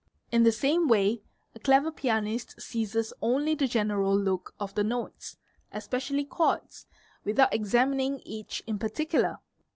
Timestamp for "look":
4.17-4.55